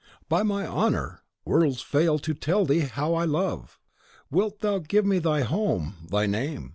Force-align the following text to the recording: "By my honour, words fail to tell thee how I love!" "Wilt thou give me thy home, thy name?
"By 0.27 0.41
my 0.41 0.65
honour, 0.65 1.21
words 1.45 1.79
fail 1.83 2.17
to 2.17 2.33
tell 2.33 2.65
thee 2.65 2.79
how 2.79 3.13
I 3.13 3.25
love!" 3.25 3.77
"Wilt 4.31 4.61
thou 4.61 4.79
give 4.79 5.05
me 5.05 5.19
thy 5.19 5.41
home, 5.41 5.95
thy 6.09 6.25
name? 6.25 6.69